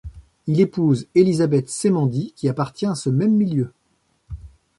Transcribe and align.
Il 0.47 0.59
épouse 0.59 1.05
Élisabeth 1.13 1.69
Seymandy 1.69 2.33
qui 2.35 2.49
appartient 2.49 2.87
à 2.87 2.95
ce 2.95 3.11
même 3.11 3.35
milieu. 3.35 3.71